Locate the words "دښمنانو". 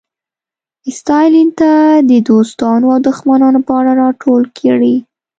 3.07-3.59